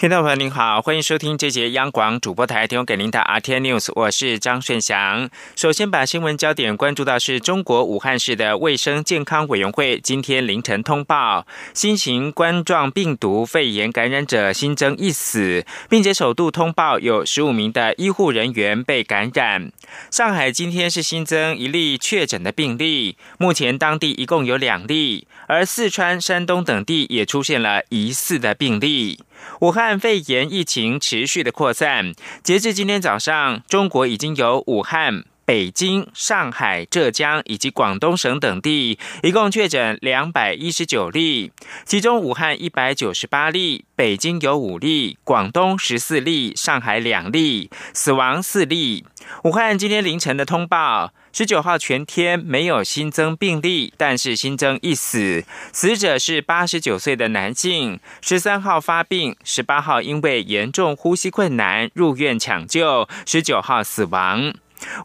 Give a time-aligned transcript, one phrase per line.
[0.00, 5.28] 听众朋友您好，欢迎收听这节央广主播台提供给您的 RT News，我是张顺祥。
[5.54, 19.70] 首先把新闻焦点关注到是中国武汉市的卫生健康委员会今天凌晨通报，新型冠状病毒肺炎感染者新增一死，并且首度通报有十五名的医护人员被感染。
[20.10, 29.20] 上海今天是新增一例确诊的病例，目前当地一共有两例，而四川、山东等地也出现了疑似的病例。
[29.60, 32.12] 武汉肺炎疫情持续的扩散，
[32.42, 41.52] 截至今天早上，中国已经有武汉、北京、上海、浙江以及广东省等地一共确诊两百一十九例，
[41.84, 49.04] 其中武汉一百九十八例，北京有五例，广东十四例，上海两例，死亡四例。
[49.44, 51.12] 武汉今天凌晨的通报。
[51.32, 58.00] 十九号全天没有新增病例，但是新增一死，死者是八十九岁的男性。
[58.20, 64.52] 十三号发病，十八号因为严重呼吸困难入院抢救，十九号死亡。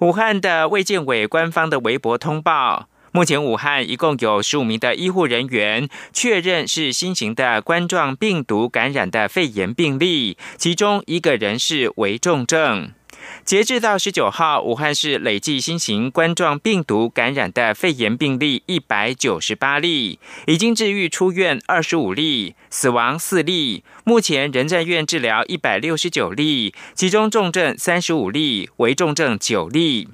[0.02, 12.92] 武汉的卫健委官方的微博通报，目前武汉一共有十五名的医护人员确认是新型的冠状病毒感染的肺炎病例，其中一个人是危重症。
[13.44, 23.84] 截至到十九号，武汉市累计新型冠状病毒感染的肺炎病例一百九十八例，已经治愈出院二十五例，死亡四例。
[24.04, 30.10] 目前仍在院治疗一百六十九例，其中重症三十五例，危重症九例。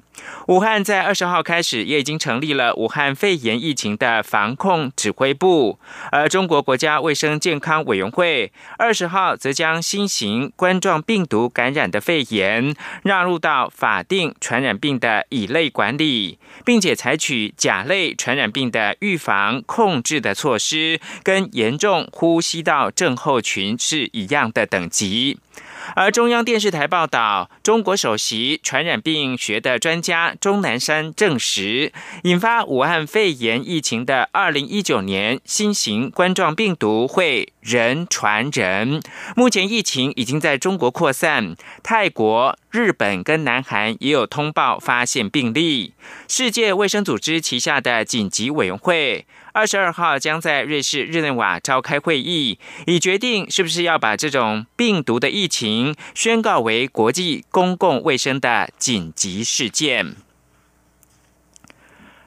[0.46, 5.78] 武汉在二十号开始也已经成立了武汉肺炎疫情的防控指挥部，
[6.12, 12.74] 而中国国家卫生健康委员会二十号则将新型冠状病毒感染的肺炎
[13.04, 25.38] 纳入到法定传染病的乙类管理，并且采取甲类传染病的预防控制的措施，跟严重呼吸道症候群是一样的等级。
[25.94, 31.92] 而中央电视台报道，中国首席传染病学的专家钟南山证实，
[32.24, 39.02] 引发武汉肺炎疫情的二零一九年新型冠状病毒会人传人。
[39.36, 45.94] 目前疫情已经在中国扩散，泰国、日本跟南韩也有通报发现病例。
[46.28, 49.26] 世界卫生组织旗下的紧急委员会。
[49.54, 60.16] 二十二号将在瑞士日内瓦召开会议，以决定是不是要把这种病毒的疫情宣告为国际公共卫生的紧急事件。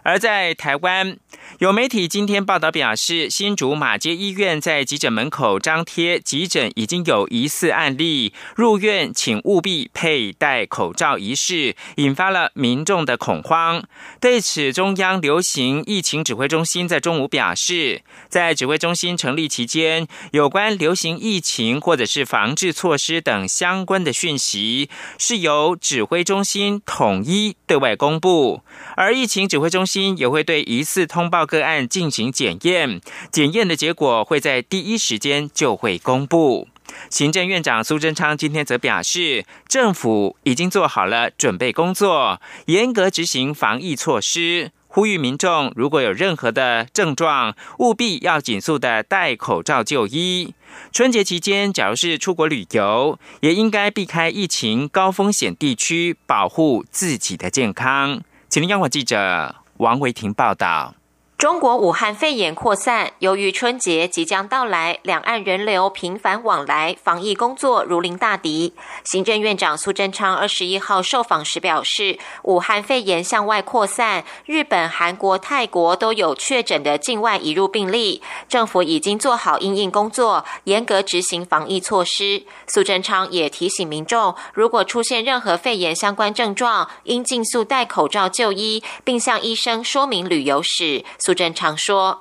[0.06, 1.18] 而在台湾。
[1.60, 13.84] 有媒体今天报道表示，新竹马街医院在急诊门口张贴急诊已经有疑似案例入院，请务必佩戴口罩一事，引发了民众的恐慌。
[14.20, 28.62] 对此，中央流行疫情指挥中心在中午表示，在指挥中心成立期间，有关流行疫情或者是防治措施等相关的讯息，是由指挥中心统一对外公布，
[28.96, 31.46] 而疫情指挥中心也会对疑似通报。
[31.46, 33.00] 个案进行检验，
[33.32, 36.68] 检验的结果会在第一时间就会公布。
[37.10, 50.54] 行政院长苏贞昌今天则表示，政府已经做好了准备工作，严格执行防疫措施，呼吁民众如果有任何的症状，务必要紧速的戴口罩就医。
[50.92, 58.22] 春节期间，假如是出国旅游，也应该避开疫情高风险地区，保护自己的健康。
[58.50, 60.96] 请听央广记者王维婷报道。
[61.38, 68.74] 中国武汉肺炎扩散，由于春节即将到来，两岸人流频繁往来，防疫工作如临大敌。
[69.04, 82.44] 行政院长苏贞昌二十一号受访时表示，武汉肺炎向外扩散，日本、韩国、泰国都有确诊的境外移入病例，政府已经做好应应工作，严格执行防疫措施。
[82.66, 91.04] 苏贞昌也提醒民众，如果出现任何肺炎相关症状，应尽速戴口罩就医，并向医生说明旅游史。
[91.26, 92.20] 苏贞昌说：“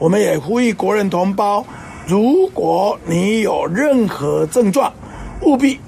[0.00, 1.64] 我们也呼吁国人同胞，
[2.08, 4.92] 如果你有任何症状，
[5.42, 5.78] 务必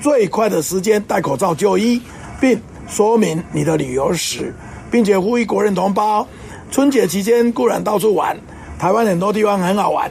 [0.00, 2.02] 最快的时间戴口罩就医，
[2.40, 4.52] 并说明你的旅游史，
[4.90, 6.26] 并且呼吁国人同胞，
[6.68, 8.36] 春节期间固然到处玩，
[8.76, 10.10] 台湾很多地方很好玩。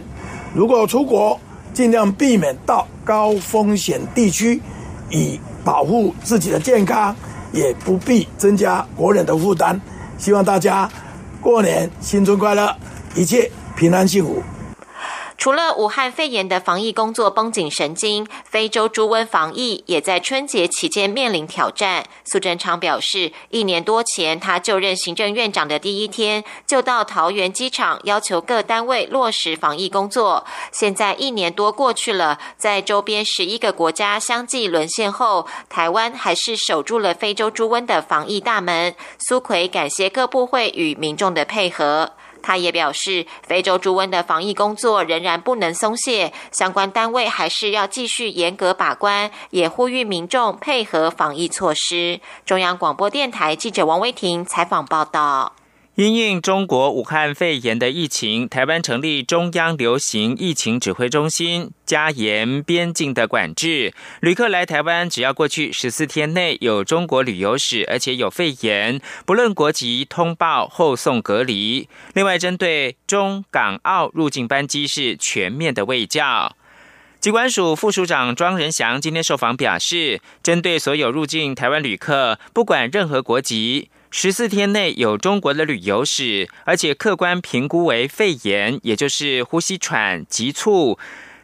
[0.53, 1.37] 如果出国，
[1.73, 4.61] 尽量避免到高风险地区，
[5.09, 7.13] 以保护自己的健康，
[7.51, 9.81] 也不必增加国人的负担。
[10.17, 10.89] 希望大家。”
[11.41, 12.75] 过年新春快乐，
[13.15, 14.43] 一切平安幸福。
[15.39, 22.03] 除了武汉肺炎的防疫工作绷紧神经，非洲猪瘟防疫也在春节期间面临挑战。
[22.25, 30.45] 苏贞昌表示，一年多前他就任行政院长的第一天，就到桃园机场要求各单位落实防疫工作。
[30.73, 38.93] 现在一年多过去了，在周边十一个国家相继沦陷后，台湾还是守住了非洲猪瘟的防疫大门。
[39.17, 42.11] 苏奎感谢各部会与民众的配合。
[42.41, 52.19] 他也表示，非洲猪瘟的防疫工作仍然不能松懈，相关单位还是要继续严格把关，也呼吁民众配合防疫措施。
[52.45, 55.53] 中央广播电台记者王威婷采访报道。
[55.99, 63.93] 因应中国武汉肺炎的疫情，台湾成立中央流行疫情指挥中心，加严边境的管制。
[64.21, 71.89] 旅客来台湾，只要过去十四天内有中国旅游史，而且有肺炎，不论国籍，通报后送隔离。
[72.13, 76.55] 另外，针对中港澳入境班机是全面的卫教。
[77.19, 83.89] 机关署副署长庄仁祥今天受访表示，针对所有入境台湾旅客，不管任何国籍。
[84.11, 90.97] 十四天内有中国的旅游史，而且客观评估为肺炎，也就是呼吸喘、急促，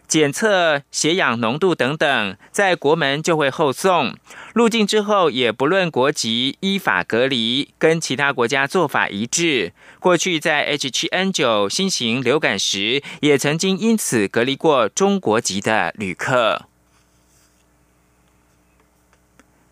[0.08, 4.16] 检测血氧浓度等等，在国门就会后送。
[4.56, 9.72] 入境之后也不论国籍，依法隔离，跟其他国家做法一致。
[10.00, 16.64] 过去在 H7N9 新型流感时，也曾经因此隔离过中国籍的旅客。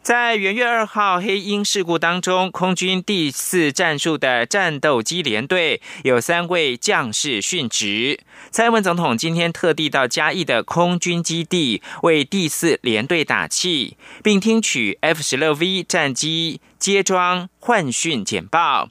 [0.04, 8.20] 在元月二号黑鹰事故当中，空军第四战术的战斗机联队有三位将士殉职。
[8.52, 18.90] 蔡英文总统今天特地到嘉义的空军基地为第四联队打气，并听取 F 十六 V 战机接装换训简报。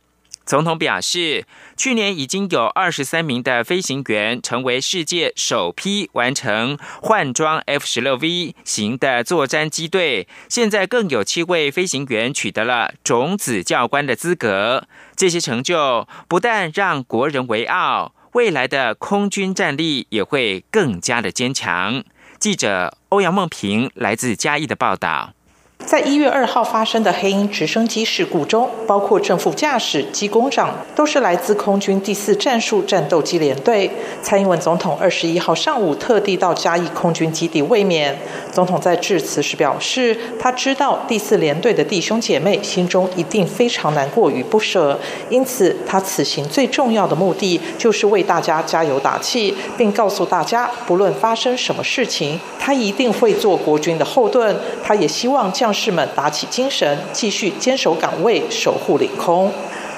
[0.52, 1.46] 总统表示，
[1.78, 14.86] 去年已经有二十三名的飞行员成为世界首批完成换装 F 十六 V 型的作战机队，现在更有七位飞行员取得了种子教官的资格。
[15.16, 22.04] 这些成就不但让国人为傲，未来的空军战力也会更加的坚强。
[22.38, 25.32] 记者欧阳梦平来自嘉义的报道。
[25.84, 33.90] 在一月二号发生的黑鹰直升机事故中，包括正副驾驶、机工长，都是来自空军第四战术战斗机联队。
[34.22, 38.14] 蔡英文总统二十一号上午特地到嘉义空军基地慰勉。
[38.50, 44.98] 总统在致辞时表示，他知道第四联队的弟兄姐妹心中一定非常难过与不舍，
[45.28, 54.56] 因此他此行最重要的目的就是为大家加油打气，并告诉大家，不论发生什么事情，他一定会做国军的后盾。
[54.82, 59.50] 他也希望将士们打起精神，继续坚守岗位，守护领空。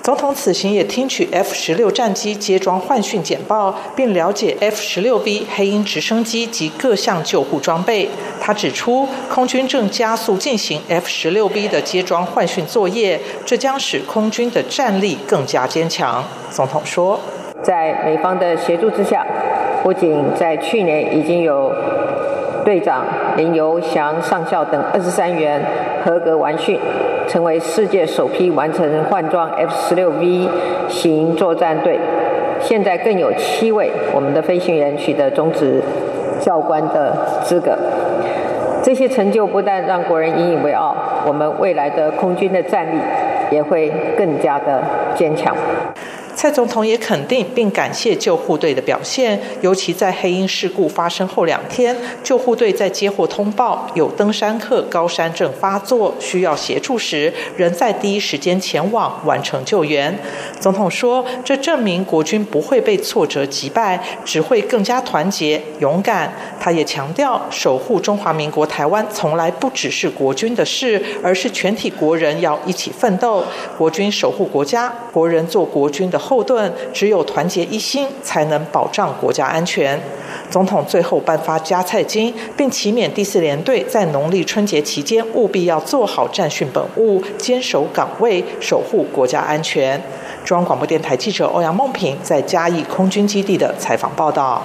[0.02, 8.10] 总统此行也听取 F 十六战机接装换训简报，并了解 F 十六 B 黑鹰直升机及各项救护装备。
[8.38, 16.22] 他指出，空军正加速进行 F 十六 B 的接装换训作业，这将使空军的战力更加坚强。
[16.50, 17.18] 总统说，
[17.62, 19.26] 在美方的协助之下，
[19.82, 21.72] 不仅在去年已经有。
[22.64, 23.04] 队长
[23.36, 25.60] 林游祥上校等二十三员
[26.02, 26.78] 合格完训，
[27.28, 30.48] 成为世界首批完成换装 F 十六 V
[30.88, 31.98] 型作战队。
[32.60, 35.82] 现在更有七位我们的飞行员取得中职
[36.40, 37.76] 教官的资格。
[38.82, 40.94] 这些成就不但让国人引以为傲，
[41.26, 42.98] 我们未来的空军的战力
[43.50, 44.82] 也会更加的
[45.14, 45.54] 坚强。
[46.44, 60.14] 蔡总统也肯定并感谢救护队的表现，尤其在黑鹰事故发生后两天，救护队在接获通报有登山客高山症发作需要协助时，仍在第一时间前往完成救援。
[60.60, 66.30] 总统说，这证明国军不会被挫折击败，只会更加团结勇敢。
[66.60, 73.42] 他也强调，守护中华民国台湾从来不只是国军的事，而是全体国人要一起奋斗。
[73.78, 80.00] 国军守护国家，国人做国军的后后盾，只有团结一心，才能保障国家安全。
[80.50, 90.02] 总统最后颁发加菜金，并启勉第四联队在农历春节期间务必要做好战训本务，坚守岗位，守护国家安全。
[90.44, 94.60] 中央广播电台记者欧阳梦平在嘉义空军基地的采访报道。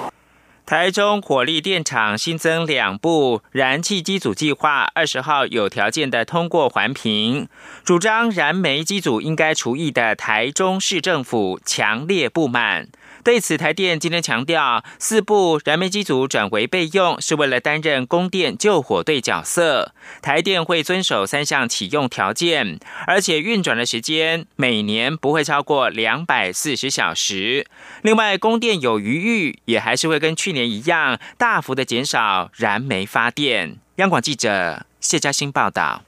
[0.70, 7.48] 台中火力电厂新增两部燃气机组计划，二十号有条件的通过环评。
[7.82, 12.86] 主张燃煤机组应该除役的台中市政府强烈不满。
[13.22, 19.92] 对此，台电今天强调，四部燃煤机组转为备用，是为了担任供电救火队角色。
[20.22, 27.66] 台电会遵守三项启用条件，而且运转的时间每年不会超过两百四十小时。
[28.02, 33.76] 另外，供电有余裕，也还是会跟去年一样大幅的减少燃煤发电。
[33.96, 36.02] 央广记者谢嘉欣报道。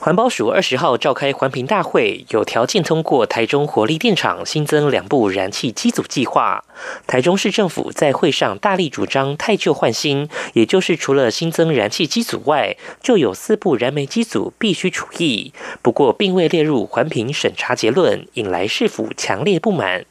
[0.00, 6.62] 环保署二十号召开环评大会，有条件通过台中火力电厂新增两部燃气机组计划。
[7.06, 15.52] 台中市政府在会上大力主张太旧换新，也就是除了新增燃气机组外，就有四部燃煤机组必须除役。
[15.82, 20.04] 不过，并未列入环评审查结论，引来市府强烈不满。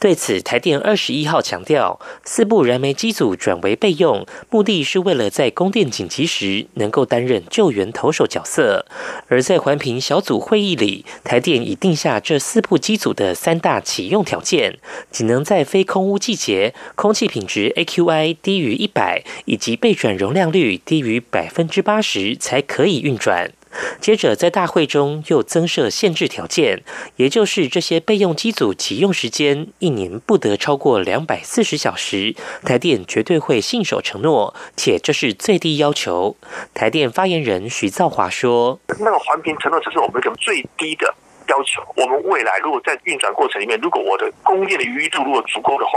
[0.00, 8.84] 对此，台电二十一号强调，四部燃煤机组转为备用，目的是为了在供电紧急时能够担任救援投手角色。
[9.28, 14.78] 而在环评小组会议里，台电已定下这四部机组的三大启用条件，
[15.12, 23.52] 仅能在非空季节、空气品质 AQI 低于一百以及备转容量率低于百分之八十才可以运转。
[24.00, 26.82] 接着，在大会中又增设限制条件，
[27.14, 32.34] 也就是这些备用机组启用时间一年不得超过两百四十小时。
[32.64, 36.36] 台电绝对会信守承诺，且这是最低要求。
[36.74, 41.14] 台电发言人徐造华说：“那个环评承诺只是我们最低的
[41.50, 41.82] 要求。
[41.96, 45.92] 我们未来如果在运转过程里面，如果我的供电的余度如果足够的话。”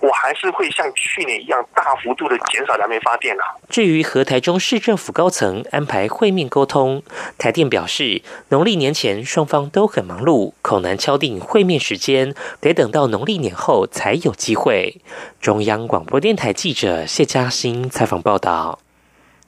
[0.00, 3.44] 我还是会像去年一样大幅度的减少燃煤发电啊。
[3.70, 7.02] 至于和台中市政府高层安排会面沟通，
[7.38, 8.20] 台电表示，
[8.50, 15.00] 农历年前双方都很忙碌，恐难敲定会面时间，得等到农历年后才有机会。
[15.40, 18.83] 中央广播电台记者谢嘉欣采访报道。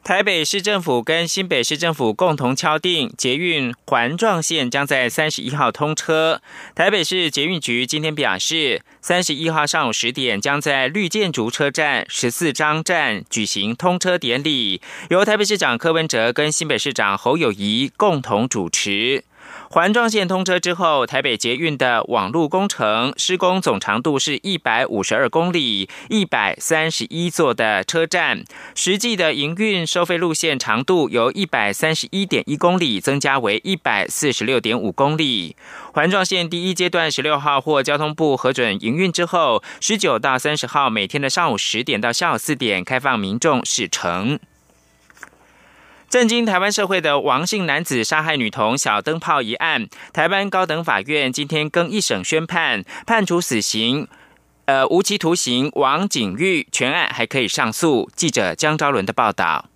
[0.07, 6.41] 台北市政府跟新北市政府共同敲定，捷运环状线将在三十一号通车。
[6.77, 19.25] 台北市捷运局今天表示，三十一号上午十点将在绿建筑车站十四张站举行通车典礼，由台北市长柯文哲跟新北市长侯友谊共同主持。
[19.69, 28.45] 环状线通车之后，台北捷运的网路工程施工总长度是一百五十二公里，一百三十一座的车站，
[28.75, 35.57] 实际的营运收费路线长度由一百三十一点一公里增加为一百四十六点五公里。
[35.93, 44.39] 环状线第一阶段十六号获交通部核准营运之后，十九到三十号每天的上午十点到下午四点开放民众试乘。
[46.09, 54.07] 震惊台湾社会的王姓男子杀害女童小灯泡一案，台湾高等法院今天更一审宣判，判处死刑，
[54.67, 55.69] 呃，无期徒刑。
[55.75, 58.09] 王景玉全案还可以上诉。
[58.15, 59.67] 记者江昭伦的报道。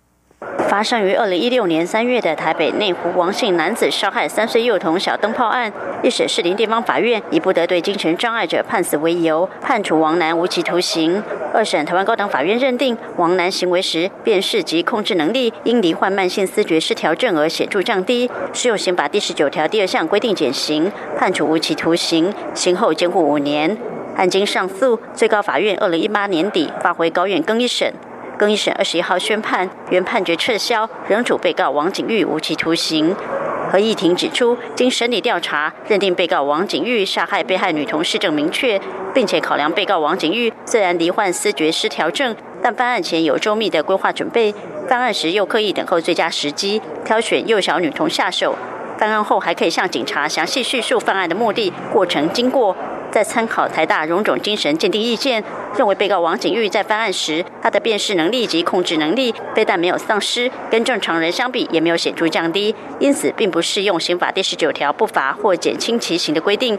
[0.71, 5.69] 发生于二零一六年三月的台北内湖王姓男子杀害三岁幼童小灯泡案，
[6.01, 11.21] 一审士林地方法院以不得对精神障碍者判死为由，判处王男无期徒刑。
[11.53, 23.77] 二审台湾高等法院认定王男行为时辨识及控制能力因罹患慢性思觉失调症而显著降低，适用刑法第十九条第二项规定减刑，判处无期徒刑，刑后监护五年。
[24.15, 27.93] 案经上诉，最高法院二零一八年底发回高院更一审。
[28.41, 33.15] 更一审二十一号宣判，原判决撤销，仍处被告王景玉无期徒刑。
[33.71, 38.81] 合议庭指出，经审理调查，认定被告王景玉杀害被害女童事证明确，
[39.13, 44.51] 并且考量被告王景玉虽然罹患思觉失调症，但犯案前有周密的规划准备，
[44.89, 48.57] 犯案时又刻意等候最佳时机，挑选幼小女童下手，
[48.97, 52.75] 犯案后还可以向警察详细叙述犯案的目的、过程、经过。
[53.11, 55.43] 再参考台大荣种精神鉴定意见，
[55.77, 66.77] 认为被告王景玉在犯案时，他的辨识能力及控制能力非但没有丧失，跟正常人相比也没有显著降低，因此并不适用刑法第十九条不罚或减轻其刑的规定。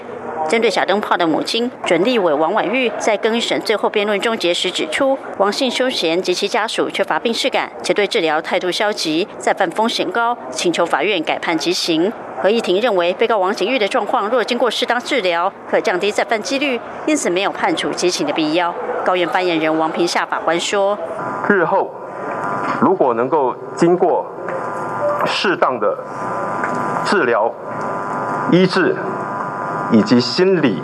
[0.48, 12.12] 针对小灯泡的母亲准立委王婉玉在更审最后辩论终结时指出，王姓凶嫌及其家属缺乏病视感，且对治疗态度消极，再犯风险高，请求法院改判极刑。
[12.42, 18.74] 合议庭认为，被告王景玉的状况若经过适当治疗，可降低再犯几率，因此没有判处极刑的必要。
[19.04, 20.96] 高院发言人王平夏法官说
[21.48, 21.90] ：“日后
[22.80, 24.26] 如果能够经过
[25.24, 25.96] 适当的
[27.04, 27.50] 治疗、
[28.50, 28.96] 医治
[29.90, 30.82] 以及心理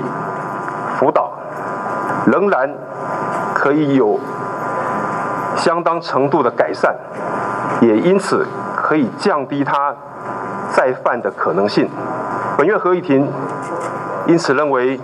[0.98, 1.32] 辅导，
[2.26, 2.70] 仍然
[3.54, 4.18] 可以有
[5.56, 6.94] 相当程度的改善，
[7.80, 9.94] 也因此可以降低他。”
[10.70, 11.88] 再犯的可能性。
[12.56, 13.26] 本院合议庭
[14.26, 15.00] 因此认为，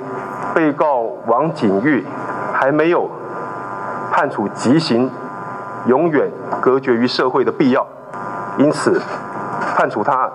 [0.54, 2.06] 被告王景玉
[2.54, 3.11] 还没有
[4.12, 5.11] 判处极刑，
[5.87, 6.30] 永远
[6.61, 7.87] 隔绝于社会的必要，
[8.58, 9.02] 因此
[9.76, 10.30] 判处他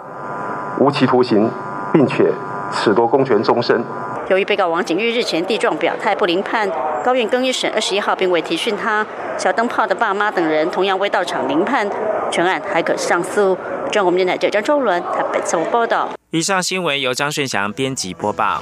[0.80, 1.50] 无期徒刑，
[1.94, 2.32] 并且
[2.72, 3.84] 褫夺公权终身。
[4.28, 6.70] 由于被告王景玉日前地状表态不临判，
[7.04, 9.06] 高院更一审二十一号并未提讯他。
[9.38, 11.90] 小灯泡的爸妈等人同样未到场临判，
[12.30, 13.58] 全案还可上诉。
[13.90, 16.10] 中国电台记者周伦台北报道。
[16.30, 18.62] 以上新闻由张顺祥编辑播报。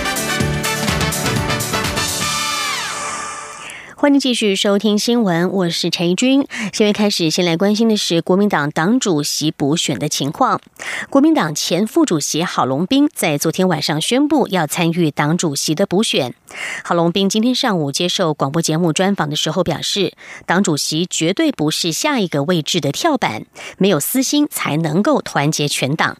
[4.01, 6.47] 欢迎继续收听新闻，我是陈怡君。
[6.73, 10.59] 新闻开始，先来关心的是国民党党主席补选的情况。
[11.11, 16.33] 国民党前副主席郝龙斌在昨天晚上宣布要参与党主席的补选。
[16.83, 20.13] 郝龙斌今天上午接受广播节目专访的时候表示，
[20.47, 23.45] 党主席绝对不是下一个位置的跳板，
[23.77, 26.17] 没有私心才能够团结全党。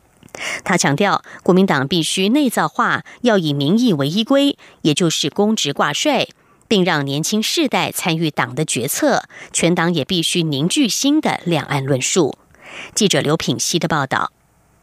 [0.63, 6.27] 他强调，国民党必须内造化，要以民意为依归，也就是公职挂帅，
[6.71, 9.23] 并让年轻世代参与党的决策。
[9.51, 12.37] 全党也必须凝聚新的两岸论述。
[12.95, 14.31] 记者刘品希的报道。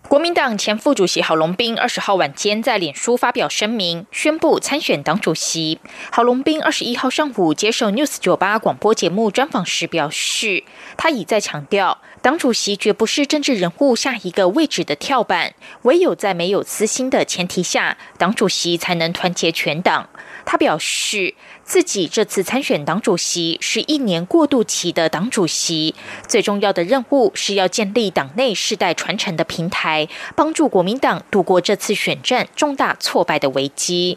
[0.07, 5.81] 国民党前副主席郝龙斌二十号晚间在脸书发表声明，宣布参选党主席。
[6.11, 10.65] 郝龙斌二十一号上午接受 News 九八广播节目专访时表示，
[10.99, 20.09] 他已在强调，党主席绝不是政治人物下一个位置的跳板，唯有在没有私心的前提下，党主席才能团结全党。
[20.49, 21.35] 他表示。
[21.69, 25.95] 自己这次参选党主席是一年过渡期的党主席，
[26.27, 34.17] 最重要的任务是要建立党内世代传承的平台，帮助国民党度过这次选战重大挫败的危机。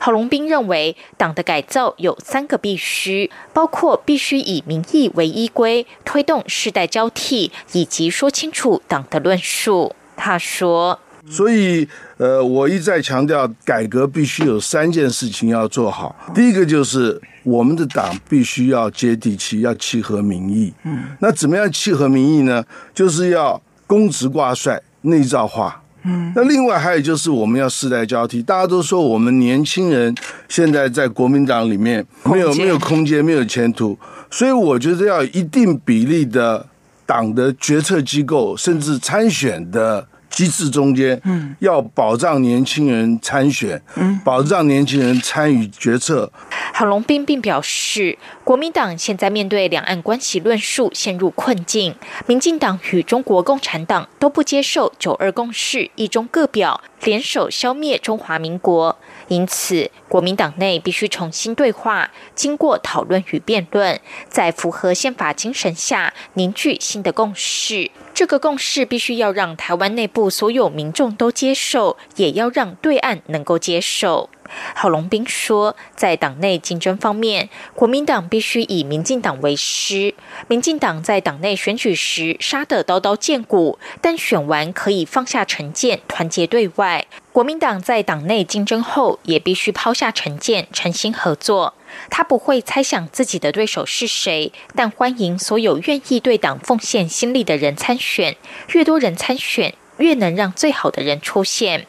[0.00, 9.94] 郝龙斌认为，党的改造有三个必须，包括必须以民意为依归，推动世代交替，以及说清楚党的论述。
[10.16, 10.98] 他说。
[11.30, 16.14] 所以，呃，我一再强调，改革必须有三件事情要做好。
[16.34, 20.72] 第一个就是我们的党必须要接地气，要契合民意。
[20.82, 22.64] 嗯，那怎么样契合民意呢？
[22.92, 25.80] 就是要公职挂帅、内造化。
[26.02, 28.42] 嗯，那另外还有就是我们要世代交替。
[28.42, 30.12] 大家都说我们年轻人
[30.48, 33.96] 现在在国民党里面没有没有空间、没有前途，
[34.30, 36.66] 所以我觉得要一定比例的
[37.06, 40.08] 党的决策机构，甚至参选的。
[40.30, 46.30] 机制中间，嗯，要保障年轻人参选，嗯，保障年轻人参与决策。
[46.72, 51.94] 郝龙斌并表示，国民党现在面对两岸关系论述陷入困境，
[52.26, 58.96] 民进党与中国共产党都不接受九二共识、一中各表，联手消灭中华民国。
[59.30, 67.92] 因此，国民党内必须重新对话，经过讨论与辩论，在符合宪法精神下凝聚新的共识。
[68.12, 74.28] 这个共识必须要让台湾内部所有民众都接受，也要让对岸能够接受。
[74.74, 80.14] 郝龙斌说，在党内竞争方面，国民党必须以民进党为师。
[80.48, 87.06] 民进党在党内选举时杀得刀刀见骨，但选完可以放下成见，团结对外。
[87.32, 91.74] 国民党在党内竞争后，也必须抛下成见，诚心合作。
[92.08, 98.36] 他不会猜想自己的对手是谁，但欢迎所有愿意对党奉献心力的人参选。
[98.72, 101.86] 越多人参选，越能让最好的人出现。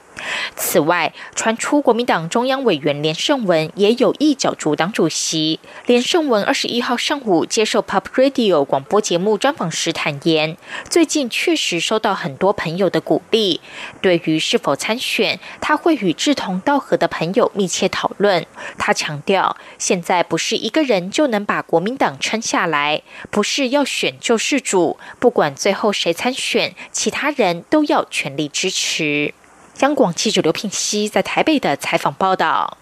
[0.55, 5.60] 此外，传出国民党中央委员连胜文也有意角逐党主席。
[5.86, 10.57] 连胜文二十一号上午接受 Pop Radio 广播节目专访时坦言，
[10.89, 13.62] 最近确实收到很多朋友的鼓励。
[14.01, 18.45] 对于是否参选，他会与志同道合的朋友密切讨论。
[18.77, 29.34] 他强调，现在不是一个人就能把国民党撑下来，不是要选就是主，不管最后谁参选，其他人都要全力支持。
[29.82, 32.78] 央广记者刘聘熙在台北的采访报道：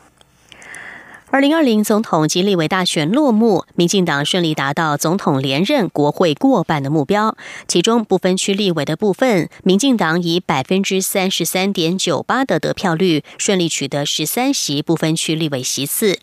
[1.32, 7.38] 二零二零总统及立委大选落幕，民进党顺利达到总统连任、国会过半的目标。
[7.68, 16.18] 其中不分区立委的部分，民进党以百分之三十三点九八的得票率，顺利取得十三席不分区立委席次。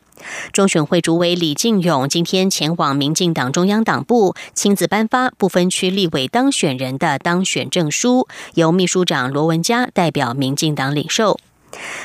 [0.52, 11.38] 中选会主委李进勇今天前往民进党中央党部，亲自颁发不分区立委当选人的当选证书，由秘书长罗文嘉代表民进党领受。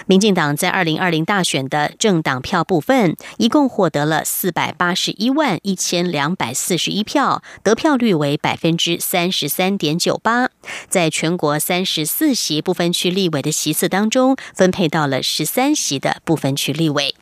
[0.05, 10.49] 民进党在二零二零大选的政党票部分，一共获得了四百八十一万一千两百四十一票，得票率为百分之三十三点九八。
[10.89, 17.15] 在全国三十四席不分区立委的席次当中，分配到了十三席的不分区立委。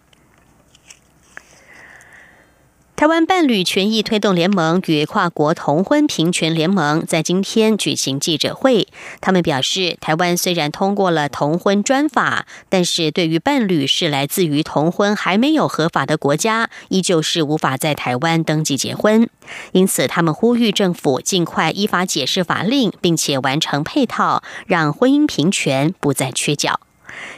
[2.99, 8.89] 台湾伴侣权益推动联盟与跨国同婚平权联盟在今天举行记者会。
[9.21, 19.29] 他们表示，台湾虽然通过了同婚专法，但是对于伴侣是来自于同婚还没有合法的国家，依旧是无法在台湾登记结婚。
[19.71, 26.81] 因此，他们呼吁政府尽快依法解释法令，并且完成配套，让婚姻平权不再缺角。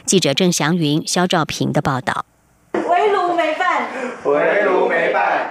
[0.04, 2.24] 记者郑祥云、肖兆平的报道。
[2.72, 3.86] 围炉没饭，
[4.24, 4.81] 围炉，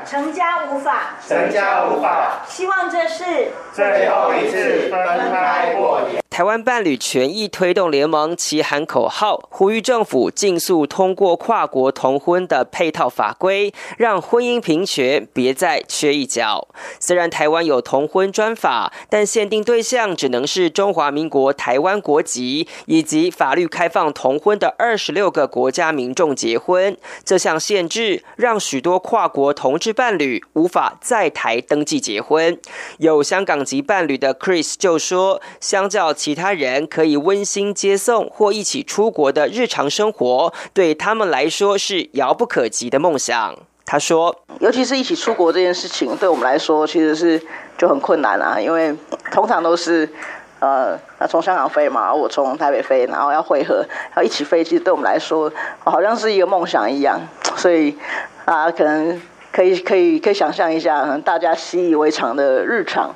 [0.05, 2.41] 成家无法，成家无法。
[2.47, 6.20] 希望这是最后一次分开过年。
[6.31, 16.69] 台湾伴侣权益推动联盟齐喊口号，呼吁政府尽速通过跨国同婚的配套法规，让婚姻平权别再缺一角。
[17.01, 26.95] 虽然台湾有同婚专法，但限定对象只能是中华民国台湾国籍以及法律开放同婚的二十六个国家民众结婚。
[27.25, 32.57] 这项限制让许多跨国同志伴侣无法在台登记结婚。
[32.99, 36.15] 有香港籍伴侣的 Chris 就说，相较。
[36.21, 43.57] 其他人可以温馨接送或一起出国的日常生活，对他们来说是遥不可及的梦想。
[43.87, 47.41] 他说：“尤其是一起出国这件事情，对我们来说其实是
[47.75, 48.95] 就很困难啊，因为
[49.31, 50.07] 通常都是
[50.59, 50.95] 呃，
[51.27, 53.83] 从香港飞嘛，我从台北飞，然后要汇合，
[54.15, 55.51] 要一起飞，其实对我们来说
[55.83, 57.19] 好像是一个梦想一样。
[57.57, 57.97] 所以
[58.45, 59.19] 啊，可能
[59.51, 63.11] 可以可以可以想象一下，大家习以为常的日常。”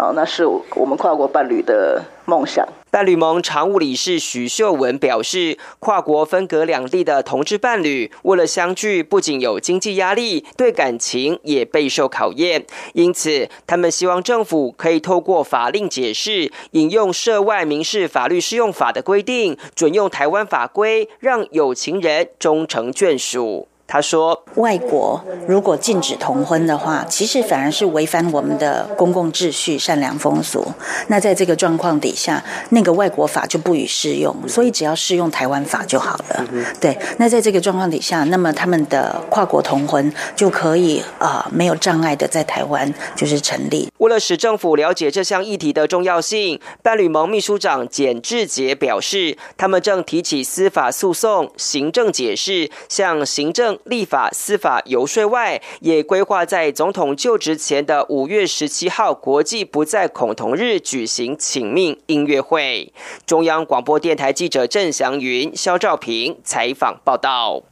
[0.00, 2.66] 哦，那是我们跨国伴侣的梦想。
[2.90, 12.64] 伴侣盟常务理事许秀文表示，跨国分隔两地的同志伴侣，为了相聚，不仅有经济压力，对感情也备受考验。
[12.94, 23.68] 因此，他们希望政府可以透过法令解释，引用涉外民事法律适用法的规定，准用台湾法规，让有情人终成眷属。
[23.92, 30.64] 他说：“外国如果禁止同婚的话，其实反而是违反我们的公共秩序、善良风俗。
[31.08, 36.46] 那在这个状况底下，那个外国法就不予适用，所以只要适用台湾法就好了。
[36.80, 43.90] 对，那在这个状况底下，那么他们的跨国同婚就可以啊没有障碍的在台湾就是成立。
[43.98, 62.92] 为了使政府了解这项议题的重要性，伴侣盟秘书长简志杰表示，他们正提起司法诉讼、行政解释，向行政。”立法、司法、游说外，也规划在总统就职前的五月十七号国际不再恐同日举行请命音乐会。
[63.26, 67.62] 中央广播电台记者郑祥云、肖兆平采访报道。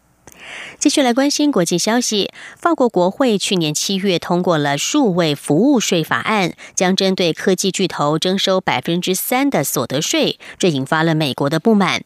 [0.78, 2.30] 继续来关心国际消息。
[2.56, 12.02] 法国国会去年七月通过了数位服务税法案，将针对科技巨头征收百分之三的所得税，这引发了美国的不满。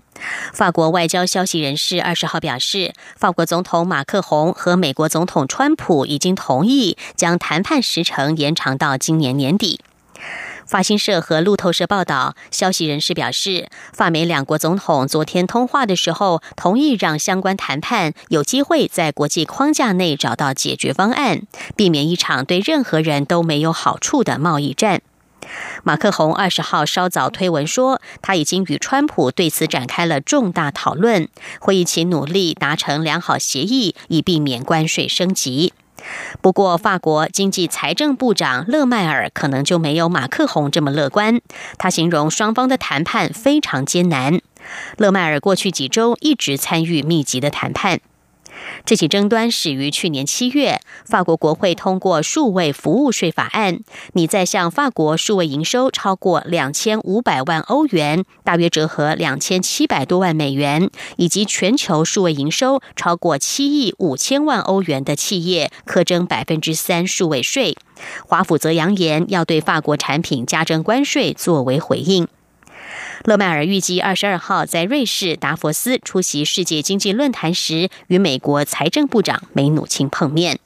[0.52, 9.80] 法国外交消息人士二十号表示，法国总统马克宏和美国总统川普已经同意将谈判时程延长到今年年底。
[10.64, 21.42] 法新社和路透社报道，消息人士表示，法美两国总统昨天通话的时候，同意让相关谈判有机会在国际框架内找到解决方案，
[21.76, 25.02] 避免一场对任何人都没有好处的贸易战。
[25.82, 31.28] 马克宏二十号稍早推文说，他已经与川普对此展开了重大讨论，
[31.60, 35.72] 会一起努力达成良好协议，以避免关税升级。
[36.40, 41.40] 不过，法国经济财政部长勒迈尔可能就没有马克宏这么乐观。
[41.78, 44.40] 他形容双方的谈判非常艰难。
[44.96, 48.00] 勒迈尔过去几周一直参与密集的谈判。
[48.84, 53.80] 这起争端始于去年七月，法国国会通过数位服务税法案。
[54.14, 67.76] 拟在向法国数位营收超过两千五百万欧元，大约折合两千七百多万美元，以及全球数位营收超过七亿五千万欧元的企业，课征百分之三数位税。
[68.26, 72.26] 华府则扬言要对法国产品加征关税，作为回应。
[73.24, 80.58] 勒迈尔预计二十二号在瑞士达佛斯出席世界经济论坛时，与美国财政部长梅努钦碰面。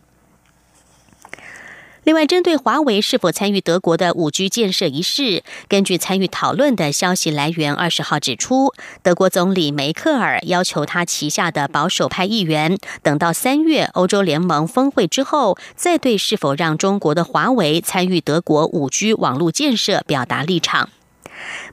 [2.05, 20.89] 另外，针对华为是否参与德国的五 G 建设一事，根据参与讨论的消息来源，二十号指出，德国总理梅克尔要求他旗下的保守派议员等到三月欧洲联盟峰会之后，再对是否让中国的华为参与德国五 G 网络建设表达立场。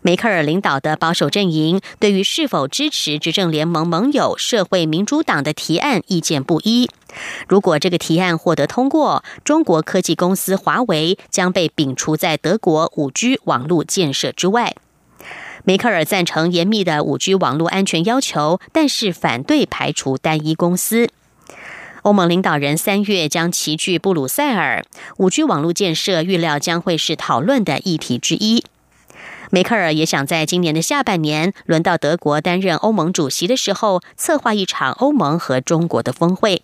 [0.02, 6.89] 梅克尔领导的保守阵营对于是否支持执政联盟盟友社会民主党的提案意见不一。
[7.47, 14.76] 如果这个提案获得通过，中国科技公司华为将被摒除在德国五 G 网络建设之外。
[15.63, 21.10] 梅克尔赞成严密的五 G 网络安全要求，但是反对排除单一公司。
[22.02, 24.84] 欧盟领导人三月将齐聚布鲁塞尔，
[25.17, 28.65] 五 G 网络建设预料将会是讨论的议题之一。
[29.54, 36.63] 梅克尔也想在今年的下半年，轮到德国担任欧盟主席的时候，策划一场欧盟和中国的峰会。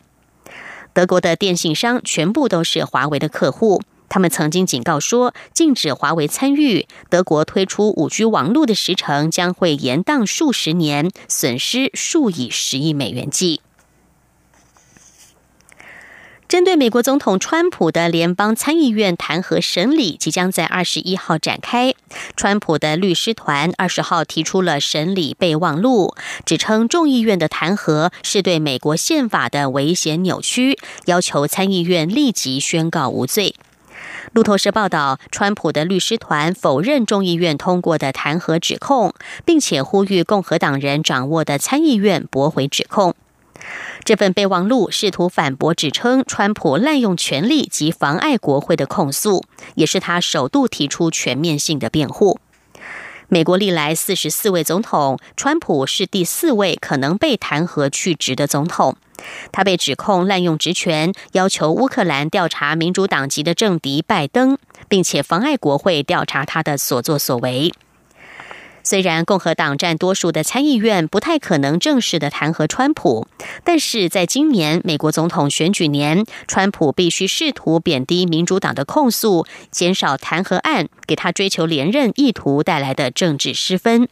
[0.92, 13.62] 德国的电信商全部都是华为的客户，他们曾经警告说，禁止华为参与德国推出五 G 网络的时程将会延宕数十年，损失数以十亿美元计。
[16.50, 21.94] 针对美国总统川普的联邦参议院弹劾审理即将在二十一号展开，
[22.36, 33.54] 川普的律师团二十号提出了审理备忘录，指称众议院的弹劾是对美国宪法的危险扭曲，要求参议院立即宣告无罪。
[34.34, 39.14] 路透社报道，川普的律师团否认众议院通过的弹劾指控，
[39.46, 43.14] 并且呼吁共和党人掌握的参议院驳回指控。
[44.04, 49.44] 这份备忘录试图反驳指称川普滥用权力及妨碍国会的控诉，
[49.76, 52.40] 也是他首度提出全面性的辩护。
[53.28, 58.96] 美国历来四十四位总统，川普是第四位可能被弹劾去职的总统。
[59.52, 67.72] 他被指控滥用职权，要求乌克兰调查民主党籍的政敌拜登，并且妨碍国会调查他的所作所为。
[68.84, 73.28] 虽然共和党占多数的参议院不太可能正式的弹劾川普，
[73.64, 84.08] 但是在今年美国总统选举年，川普必须试图贬低民主党的控诉，减少弹劾案给他追求连任意图带来的政治失分。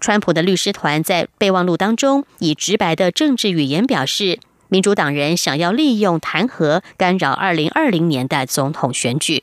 [0.00, 9.42] 川普的律师团在备忘录当中以直白的政治语言表示，民主党人想要利用弹劾干扰二零二零年的总统选举。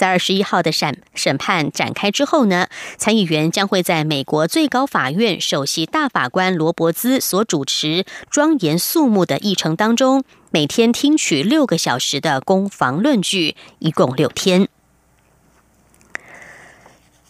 [0.00, 14.68] 在二十一号的审审判展开之后呢，参议员将会在美国最高法院首席大法官罗伯兹所主持庄严肃穆的议程当中，每天听取六个小时的攻防论据，一共六天。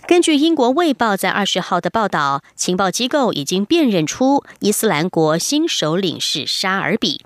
[0.06, 7.22] 根据英国《卫报》在二十号的报道，情报机构已经辨认出伊斯兰国新首领是沙尔比。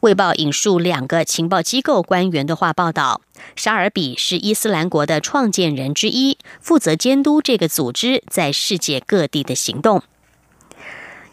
[0.00, 3.20] 卫报引述两个情报机构官员的话报道，
[3.56, 10.02] 沙尔比是伊斯兰国的创建人之一，负责监督这个组织在世界各地的行动。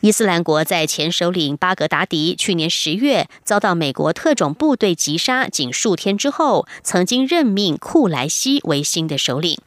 [0.02, 9.60] 伊斯兰国在前首领巴格达迪去年十月遭到美国特种部队击杀仅数天之后，曾经任命库莱西为新的首领。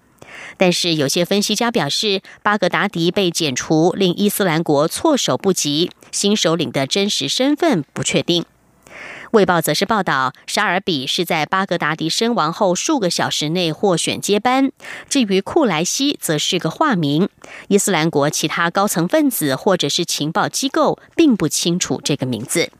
[0.57, 8.45] 但是有些分析家表示，巴格达迪被剪除令伊斯兰国措手不及，新首领的真实身份不确定。
[9.35, 14.71] 卫报则是报道，沙尔比是在巴格达迪身亡后数个小时内获选接班。
[15.09, 17.29] 至于库莱西，则是个化名。
[17.67, 22.71] 伊斯兰国其他高层分子或者是情报机构并不清楚这个名字。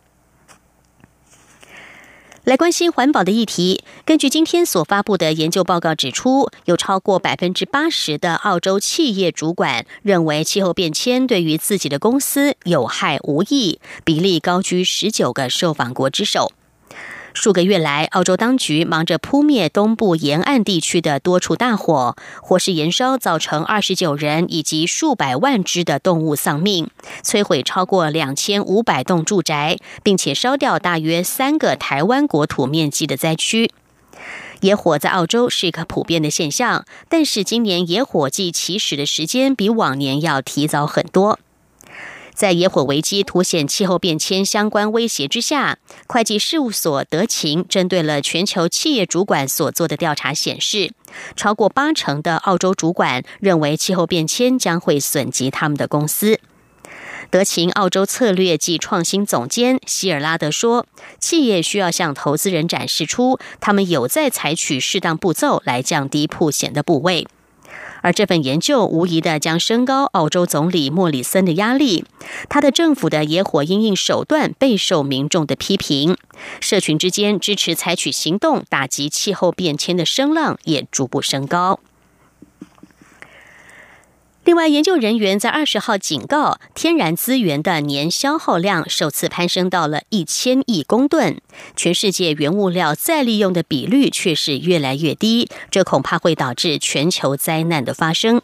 [2.45, 3.83] 来关心环保的议题。
[4.05, 16.53] 根据今天所发布的研究报告指出，有超过百分之八十的澳洲企业主管认为气候变迁对于自己的公司有害无益，比例高居十九个受访国之首。
[17.35, 26.89] 数个月来，澳洲当局忙着扑灭东部沿岸地区的多处大火，火势延烧，造成二十九人以及数百万只的动物丧命，
[27.25, 33.71] 摧毁超过两千五百栋住宅，并且烧掉大约三个台湾国土面积的灾区。
[34.61, 41.41] 野火在澳洲是一个普遍的现象，但是今年野火季起始的时间比往年要提早很多。
[42.35, 50.93] 在野火危机凸显气候变迁相关威胁之下，会计事务所德勤针对了全球企业主管所做的调查显示，
[51.37, 56.41] 超过八成的澳洲主管认为气候变迁将会损及他们的公司。
[57.31, 60.87] 德勤澳洲策略及创新总监希尔拉德说
[61.19, 67.27] ：“企业需要向投资人展示出他们有在采取适当步骤来降低破险的部位。”
[68.05, 72.05] 而这份研究无疑的将升高澳洲总理莫里森的压力，
[72.51, 76.15] 他的政府的野火应应手段备受民众的批评，
[76.61, 81.81] 社群之间支持采取行动打击气候变迁的声浪也逐步升高。
[84.45, 91.41] 另外，研究人员在二十号警告，天然资源的年消耗量首次攀升到了一千亿公吨，
[91.75, 98.43] 全世界原物料再利用的比率却是越来越低，这恐怕会导致全球灾难的发生。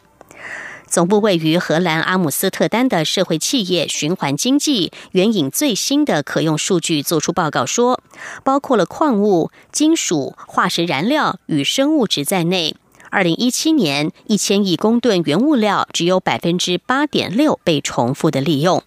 [0.87, 8.01] 总部位于荷兰阿姆斯特丹的社会企业循环经济援引最新的可用数据做出报告说，
[8.43, 12.75] 包括了矿物、金属、化石燃料与生物质在内。
[13.11, 18.81] 二零一七年，一千亿公吨原物料只有百分之八点六被重复的利用。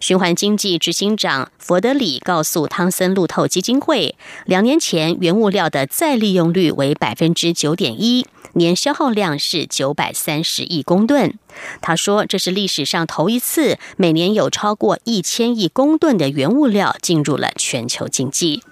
[0.00, 4.14] 循环经济执行长佛德里告诉汤森路透基金会，
[4.46, 11.38] 两年前原物料的再利用率为百分之九点一，年消耗量是九百三十亿公吨。
[11.82, 18.62] 他说，这是历史上头一次，每年有超过一千亿公吨的原物料进入了全球经济。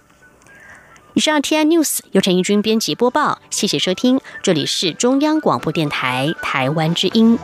[1.15, 7.39] 以上 T I News 由陈义军编辑播报，谢谢收听，这里是中央广播电台台湾之音。